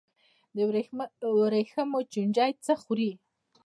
د 1.23 1.25
ورېښمو 1.41 1.99
چینجی 2.13 2.51
څه 2.65 2.73
خوري؟ 2.81 3.11